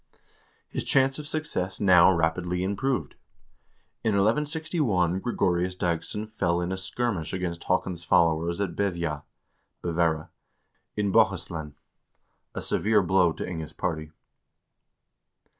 His 0.67 0.83
chance 0.83 1.19
of 1.19 1.27
success 1.27 1.79
now 1.79 2.11
rapidly 2.11 2.63
improved. 2.63 3.13
In 4.03 4.13
1161 4.13 5.19
Gregorius 5.19 5.75
Dagss0n 5.75 6.27
fell 6.31 6.59
in 6.59 6.71
a 6.71 6.75
skirmish 6.77 7.33
against 7.33 7.65
Haakon's 7.65 8.03
followers 8.03 8.59
at 8.59 8.75
Bevja 8.75 9.21
(Bevera), 9.83 10.29
in 10.95 11.11
Bohuslen,— 11.13 11.75
a 12.55 12.63
severe 12.63 13.03
blow 13.03 13.31
to 13.31 13.47
Inge's 13.47 13.73
party. 13.73 14.09